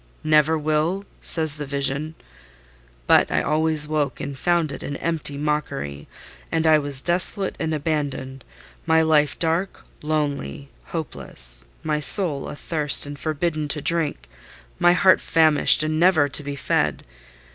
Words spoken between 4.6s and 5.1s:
it an